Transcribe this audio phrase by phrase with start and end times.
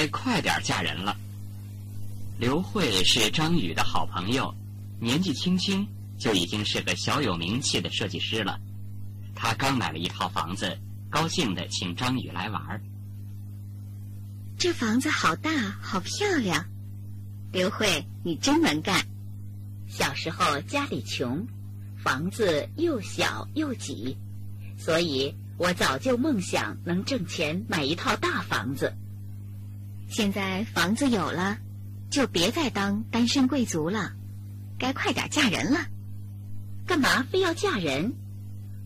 [0.00, 1.14] 该快点嫁人了。
[2.38, 4.54] 刘慧是张宇的好朋友，
[4.98, 5.86] 年纪轻轻
[6.18, 8.58] 就已经是个小有名气的设计师了。
[9.34, 10.78] 他刚买了一套房子，
[11.10, 12.80] 高兴的请张宇来玩儿。
[14.58, 15.50] 这房子好大，
[15.82, 16.64] 好漂亮。
[17.52, 19.06] 刘慧，你真能干。
[19.86, 21.46] 小时候家里穷，
[22.02, 24.16] 房子又小又挤，
[24.78, 28.96] 所以我早就梦想能挣钱买一套大房子。
[30.10, 31.56] 现在房子有了，
[32.10, 34.12] 就别再当单身贵族了，
[34.76, 35.86] 该快点嫁人了。
[36.84, 38.12] 干嘛非要嫁人？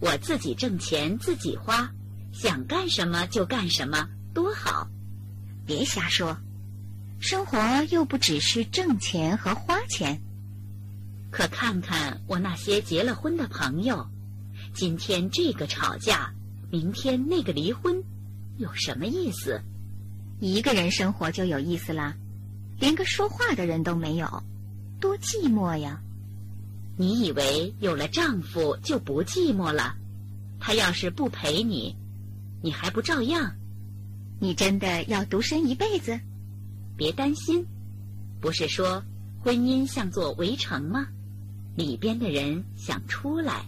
[0.01, 1.91] 我自己挣钱自己花，
[2.31, 4.87] 想干什么就干什么，多好。
[5.65, 6.37] 别瞎说，
[7.19, 10.21] 生活又不只是挣钱和花钱。
[11.31, 14.11] 可看看我那些结了婚的朋友，
[14.75, 16.35] 今天这个吵架，
[16.71, 18.05] 明天那个离婚，
[18.59, 19.63] 有什么意思？
[20.47, 22.15] 一个人生活就有意思了，
[22.79, 24.43] 连个说话的人都没有，
[25.01, 26.03] 多寂寞呀！
[26.99, 29.97] 你以为有了丈夫就不寂寞了？
[30.61, 31.97] 他要是不陪你，
[32.63, 33.55] 你还不照样？
[34.39, 36.21] 你真的要独身一辈子？
[36.95, 37.65] 别担心，
[38.39, 39.03] 不是说
[39.43, 41.07] 婚姻像座围城吗？
[41.75, 43.65] 里边的人想出来，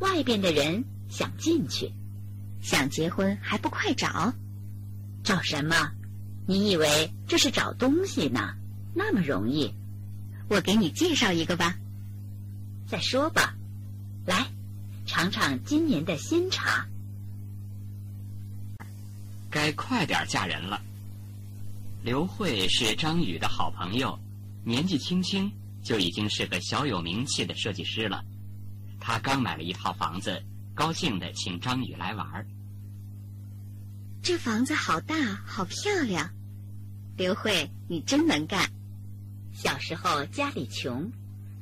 [0.00, 1.92] 外边的人想进去。
[2.60, 4.34] 想结婚还不快找？
[5.22, 5.92] 找什么？
[6.46, 8.54] 你以为这是找东西呢？
[8.94, 9.74] 那么容易？
[10.48, 11.76] 我给你介绍一个吧。
[12.88, 13.54] 再说吧，
[14.24, 14.46] 来，
[15.06, 16.86] 尝尝今年的新茶。
[19.50, 20.80] 该快点嫁人了。
[22.04, 24.16] 刘慧是张宇的好朋友，
[24.64, 25.50] 年纪轻轻
[25.82, 28.24] 就已经是个小有名气的设计师了。
[29.00, 30.40] 他刚买了一套房子，
[30.74, 32.46] 高兴的请张宇来玩儿。
[34.22, 36.30] 这房子好大，好漂亮。
[37.16, 38.70] 刘慧，你真能干。
[39.54, 41.10] 小时候家里穷，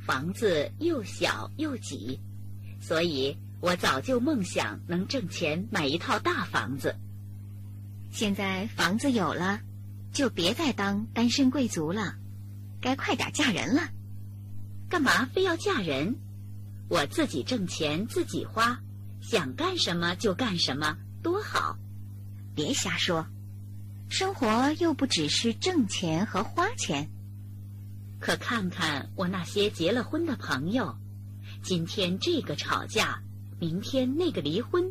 [0.05, 2.19] 房子又小又挤，
[2.81, 6.97] 所以我早就梦想能挣钱买一套大房子。
[8.11, 9.61] 现在房子有了，
[10.13, 12.17] 就别再当单身贵族了，
[12.81, 13.83] 该快点嫁人了。
[14.89, 16.17] 干嘛非要嫁人？
[16.89, 18.81] 我自己挣钱自己花，
[19.21, 21.79] 想干什么就干什么，多好。
[22.57, 23.27] 别瞎说，
[24.17, 27.11] 生活又不只是挣钱和花钱。
[28.21, 30.97] 可看看我那些结了婚的朋友，
[31.65, 33.21] 今天这个吵架，
[33.59, 34.85] 明天那个离婚，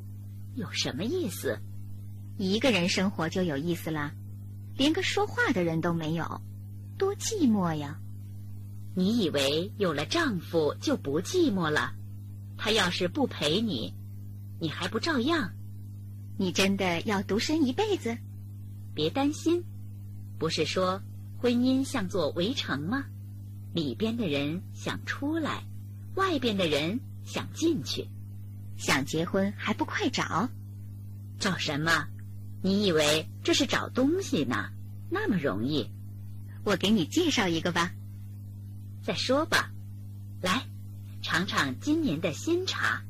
[0.56, 1.58] 有什么意思？
[2.38, 4.12] 一个人生活就有意思了，
[4.76, 6.42] 连个说话的人都没有，
[6.98, 7.98] 多寂寞呀！
[8.94, 11.94] 你以为有了丈夫就不寂寞了？
[12.58, 13.94] 他要是不陪你，
[14.60, 15.54] 你还不照样？
[16.38, 18.18] 你真的要独身一辈子？
[18.94, 19.64] 别担心，
[20.38, 21.02] 不是说
[21.40, 23.06] 婚姻像座围城吗？
[23.74, 25.64] 里边的人想出来，
[26.16, 28.08] 外边的人想进去。
[28.78, 30.50] 想结婚还不快找？
[31.40, 32.08] 找什么？
[32.62, 34.70] 你以为这是找东西呢？
[35.10, 35.90] 那么容易？
[36.64, 37.92] 我给你介绍一个吧。
[39.04, 39.72] 再说吧，
[40.42, 40.66] 来，
[41.22, 43.04] 尝尝今年的新茶。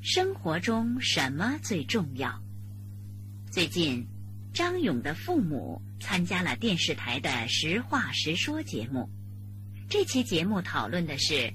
[0.00, 2.40] 生活中什么最重要？
[3.56, 4.06] 最近，
[4.52, 9.08] 张勇的父母参加了电视台的《实话实说》节目。
[9.88, 11.50] 这期节目讨论的是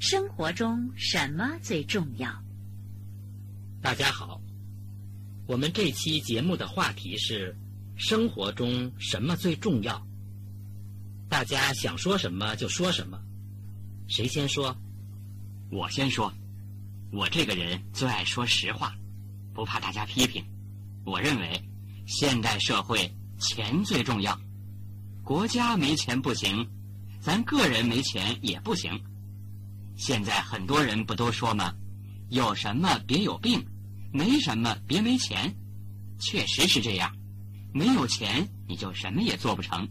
[0.00, 2.42] 生活中什么最重要。
[3.82, 4.40] 大家好。
[5.46, 7.54] 我们这期节目的话题是：
[7.96, 10.02] 生活中什么最重要？
[11.28, 13.20] 大家想说什么就说什么。
[14.08, 14.74] 谁先说？
[15.70, 16.32] 我先说。
[17.12, 18.96] 我这个人最爱说实话，
[19.52, 20.42] 不怕大家批评。
[21.04, 21.62] 我认为，
[22.06, 24.38] 现代社会钱最重要。
[25.24, 26.68] 国家没钱不行，
[27.20, 28.90] 咱个人没钱也不行。
[29.96, 31.72] 现在很多人不都说吗？
[32.30, 33.64] 有什么别有病。
[34.14, 35.54] 没什么，别没钱，
[36.20, 37.10] 确实是这样。
[37.72, 39.88] 没有钱，你就什么也做不成。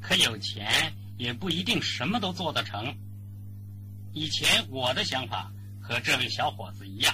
[0.00, 2.96] 可有钱也不一定什么都做得成。
[4.12, 5.52] 以前我的想法
[5.82, 7.12] 和这位小伙子一样，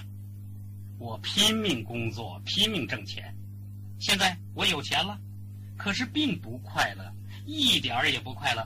[1.03, 3.35] 我拼命工作，拼命挣钱。
[3.99, 5.19] 现在我有钱了，
[5.77, 7.13] 可是并不快乐，
[7.45, 8.65] 一点儿也不快乐。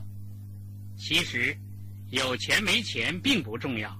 [0.95, 1.57] 其实，
[2.11, 3.91] 有钱没钱并不重要，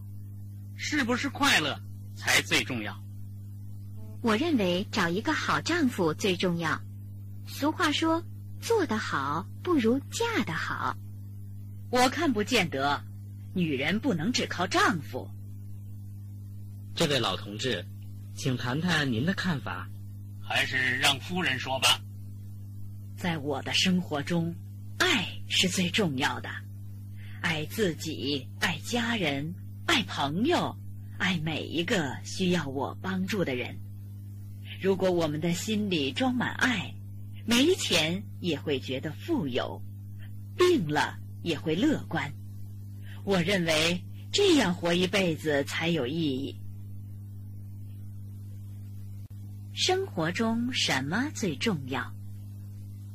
[0.75, 1.81] 是不是快乐
[2.15, 2.95] 才最重要。
[4.21, 6.79] 我认为找一个好丈夫最重要。
[7.47, 8.23] 俗话说
[8.61, 10.95] ：“做得好不如嫁得好。”
[11.89, 13.03] 我看不见得，
[13.55, 15.27] 女人不能只靠丈夫。
[16.93, 17.83] 这位老同志，
[18.37, 19.89] 请谈谈您的看法。
[20.41, 21.99] 还是让夫人说吧。
[23.17, 24.55] 在我的生活中，
[24.99, 26.49] 爱是最重要的。
[27.41, 29.53] 爱自己，爱家人，
[29.87, 30.73] 爱朋友，
[31.17, 33.75] 爱每一个需要我帮助的人。
[34.79, 36.93] 如果我们的心里装满爱，
[37.45, 39.81] 没钱也会觉得富有，
[40.55, 42.31] 病了也会乐观。
[43.25, 44.01] 我认为
[44.31, 46.55] 这样活一辈子才有意义。
[49.79, 52.11] 生活中什么最重要？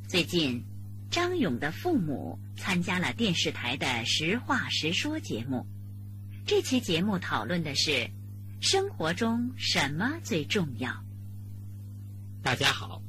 [0.07, 0.63] 最近，
[1.11, 5.67] 张勇的父母参加了电视台的《实话实说》节目。
[6.47, 8.09] 这期节目讨论的是
[8.61, 11.05] 生活中什么最重要。
[12.45, 13.03] 大家好，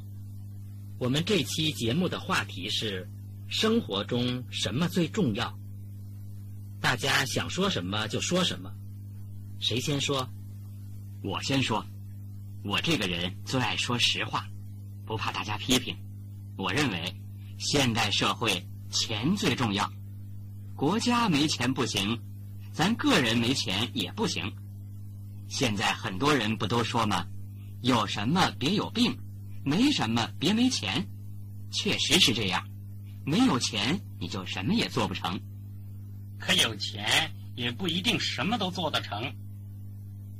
[0.97, 3.07] 我们这期节目的话题是
[3.47, 5.55] 生活中什么最重要。
[6.81, 8.73] 大家想说什么就说什么，
[9.59, 10.27] 谁先说？
[11.21, 11.85] 我先说。
[12.63, 14.47] 我这个人最爱说实话，
[15.05, 15.95] 不怕大家批评。
[16.57, 17.13] 我认为，
[17.59, 19.91] 现代社会钱最重要。
[20.73, 22.17] 国家没钱不行，
[22.71, 24.49] 咱个人没钱也不行。
[25.49, 27.25] 现在很多人不都说吗？
[27.81, 29.13] 有什么别有病，
[29.65, 31.05] 没什么别没钱。
[31.69, 32.65] 确实是这样，
[33.25, 35.37] 没有钱你就什么也做不成。
[36.39, 39.35] 可有钱也不一定什么都做得成。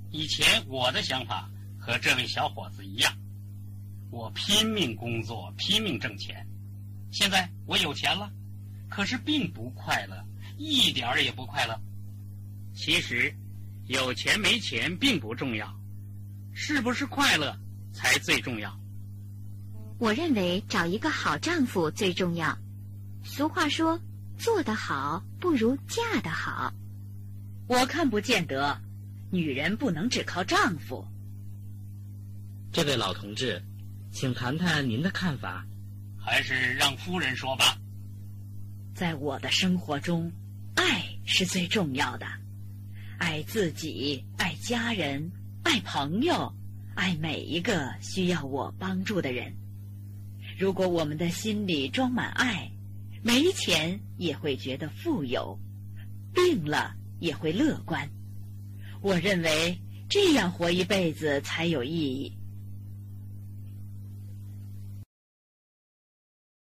[0.09, 1.49] 以前我的想法
[1.85, 3.13] 和这位小伙子一样。
[4.09, 6.47] 我拼命工作，拼命挣钱。
[7.12, 8.31] 现在我有钱了，
[8.89, 10.15] 可是并不快乐，
[10.57, 11.77] 一点儿也不快乐。
[12.74, 13.35] 其实，
[13.88, 15.77] 有钱没钱并不重要，
[16.53, 17.53] 是不是快乐
[17.91, 18.80] 才最重要。
[20.00, 22.57] 我认为找一个好丈夫最重要。
[23.25, 24.00] 俗话说
[24.39, 26.74] ：“做得好不如嫁得好。”
[27.68, 28.80] 我看不见得，
[29.31, 31.06] 女人不能只靠丈夫。
[32.73, 33.61] 这位老同志。
[34.11, 35.63] 请谈谈您的看法，
[36.19, 37.77] 还是让夫人说吧。
[38.95, 40.31] 在我的生活中，
[40.75, 42.25] 爱是最重要的。
[43.19, 45.31] 爱自己，爱家人，
[45.63, 46.51] 爱朋友，
[46.95, 49.53] 爱每一个需要我帮助的人。
[50.57, 52.71] 如果我们的心里装满爱，
[53.21, 55.59] 没钱也会觉得富有，
[56.33, 58.09] 病了也会乐观。
[58.99, 59.79] 我认为
[60.09, 62.35] 这样活一辈子才有意义。